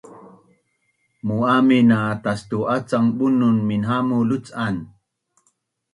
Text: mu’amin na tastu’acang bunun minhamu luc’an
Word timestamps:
mu’amin 1.27 1.85
na 1.89 1.99
tastu’acang 2.23 3.07
bunun 3.17 3.57
minhamu 3.69 4.17
luc’an 4.29 4.75